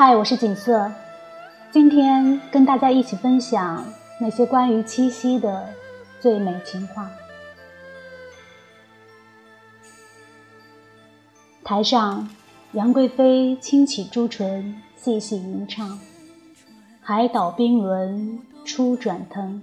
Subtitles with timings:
[0.00, 0.92] 嗨，我是锦瑟，
[1.72, 3.84] 今天跟大家一起分享
[4.20, 5.70] 那些关于七夕的
[6.20, 7.10] 最美情话。
[11.64, 12.30] 台上，
[12.74, 15.98] 杨贵妃轻启朱唇，细细吟唱
[17.02, 19.60] ：“海岛冰轮初转腾，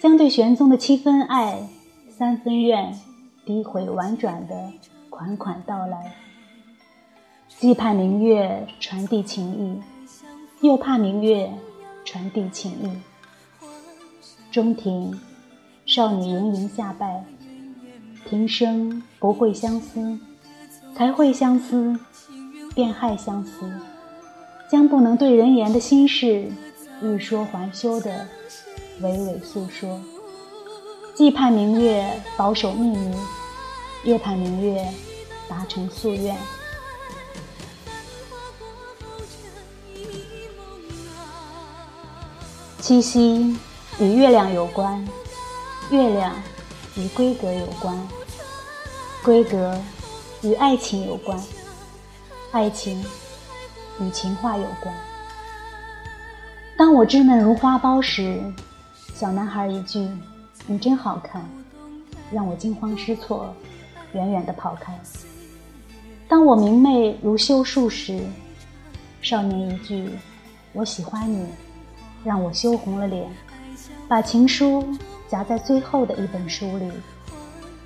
[0.00, 1.66] 将对玄宗的七分爱、
[2.08, 2.96] 三分怨，
[3.44, 4.70] 诋毁婉转的
[5.08, 6.14] 款款道来。”
[7.60, 11.52] 既盼明月传递情意，又怕明月
[12.06, 12.88] 传递情意。
[14.50, 15.20] 中庭，
[15.84, 17.22] 少女盈盈下拜，
[18.26, 20.18] 平生不会相思，
[20.96, 22.00] 才会相思，
[22.74, 23.70] 便害相思，
[24.70, 26.50] 将不能对人言的心事，
[27.02, 28.26] 欲说还休的
[29.02, 30.00] 娓娓诉说。
[31.14, 33.14] 既盼明月保守秘密，
[34.04, 34.88] 又盼明月
[35.46, 36.34] 达成夙愿。
[42.80, 43.54] 七夕
[43.98, 45.06] 与月亮有关，
[45.90, 46.34] 月亮
[46.96, 47.94] 与闺阁有关，
[49.22, 49.78] 闺阁
[50.42, 51.38] 与爱情有关，
[52.52, 53.04] 爱情
[54.00, 54.94] 与情话有关。
[56.78, 58.42] 当我稚嫩如花苞时，
[59.14, 60.08] 小男孩一句
[60.66, 61.46] “你真好看”，
[62.32, 63.54] 让我惊慌失措，
[64.14, 64.98] 远远地跑开。
[66.26, 68.24] 当我明媚如羞树时，
[69.20, 70.08] 少年一句
[70.72, 71.46] “我喜欢你”。
[72.22, 73.30] 让我羞红了脸，
[74.06, 74.86] 把情书
[75.28, 76.90] 夹在最后的一本书里，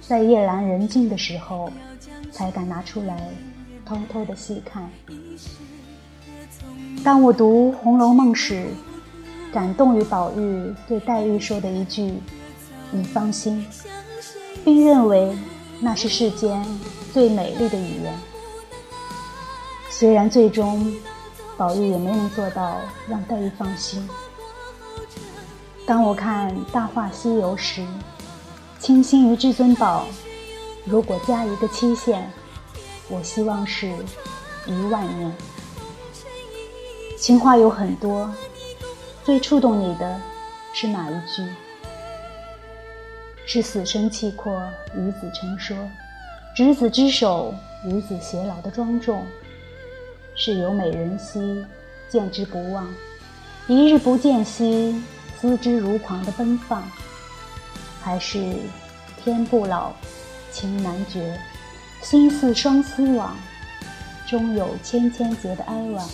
[0.00, 1.70] 在夜阑人静的时候，
[2.30, 3.28] 才敢拿出来
[3.84, 4.88] 偷偷的细看。
[7.04, 8.66] 当我读《红楼梦》时，
[9.52, 12.14] 感动于宝玉对黛玉说的一句
[12.90, 13.66] “你放心”，
[14.64, 15.36] 并认为
[15.80, 16.64] 那是世间
[17.12, 18.14] 最美丽的语言。
[19.90, 20.90] 虽然最终。
[21.56, 24.08] 宝玉也没能做到让黛玉放心。
[25.86, 27.86] 当我看《大话西游》时，
[28.78, 30.06] 倾心于至尊宝，
[30.84, 32.30] 如果加一个期限，
[33.08, 33.92] 我希望是
[34.66, 35.32] 一万年。
[37.18, 38.32] 情话有很多，
[39.22, 40.20] 最触动你的
[40.72, 41.46] 是哪一句？
[43.44, 44.60] 是死生契阔，
[44.96, 45.76] 与子成说，
[46.56, 49.24] 执子之手，与子偕老的庄重。
[50.34, 51.64] 是有美人兮，
[52.08, 52.84] 见之不忘；
[53.68, 55.00] 一日不见兮，
[55.40, 56.82] 思之如狂的奔放，
[58.00, 58.54] 还是
[59.22, 59.92] 天不老，
[60.50, 61.38] 情难绝，
[62.00, 63.36] 心似双丝网，
[64.26, 66.04] 终有千千结的哀婉。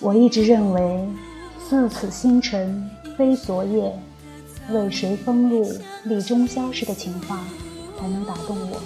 [0.00, 1.08] 我一直认为，
[1.68, 3.92] 似此星辰非昨夜，
[4.70, 5.70] 为谁风露
[6.04, 7.38] 立中宵时的情话，
[7.98, 8.80] 才能打动我。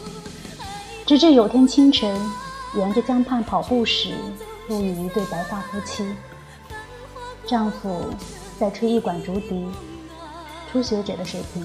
[1.07, 2.15] 直至有天清晨。
[2.77, 4.15] 沿着江畔跑步时，
[4.69, 6.05] 路遇一对白发夫妻。
[7.47, 8.11] 丈夫
[8.59, 9.67] 在吹一管竹笛，
[10.73, 11.65] 初学者的水平，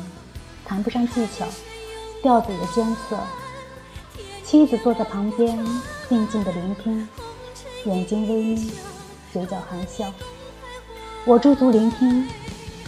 [0.66, 1.46] 谈不上技巧，
[2.22, 3.18] 调子也艰涩。
[4.44, 5.58] 妻子坐在旁边，
[6.08, 7.08] 静静的聆听，
[7.86, 8.72] 眼睛微眯，
[9.32, 10.12] 嘴角含笑。
[11.26, 12.28] 我驻足聆听，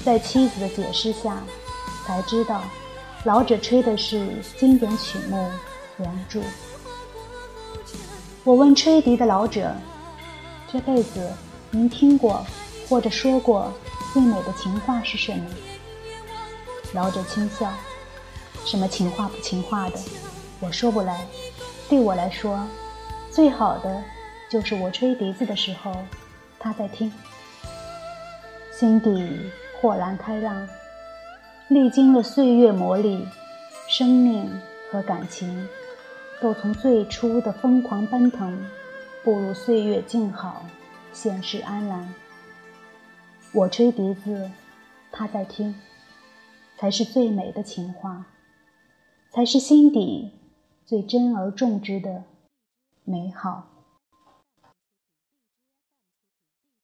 [0.03, 1.41] 在妻子的解释下，
[2.05, 2.61] 才知道，
[3.23, 4.27] 老者吹的是
[4.59, 5.37] 经典曲目
[5.97, 6.39] 《梁祝》。
[8.43, 9.71] 我问吹笛的老者
[10.67, 11.31] ：“这辈子
[11.69, 12.43] 您听过
[12.89, 13.71] 或者说过
[14.13, 15.45] 最美的情话是什么？”
[16.95, 17.71] 老者轻笑
[18.65, 19.99] ：“什么情话不情话的，
[20.59, 21.23] 我说不来。
[21.87, 22.67] 对我来说，
[23.29, 24.03] 最好的
[24.49, 25.95] 就是我吹笛子的时候，
[26.57, 27.13] 他在听，
[28.71, 30.67] 心底豁然开朗。
[31.67, 33.23] 历经了岁月磨砺，
[33.87, 34.49] 生命
[34.91, 35.67] 和感情。”
[36.41, 38.65] 都从最初的疯狂奔腾，
[39.23, 40.65] 步入岁月静好，
[41.13, 42.11] 现世安然。
[43.53, 44.49] 我吹笛子，
[45.11, 45.75] 他在听，
[46.77, 48.25] 才是最美的情话，
[49.29, 50.31] 才是心底
[50.83, 52.23] 最真而重之的
[53.03, 53.70] 美好。